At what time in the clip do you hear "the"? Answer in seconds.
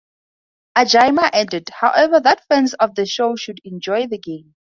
2.95-3.05, 4.07-4.17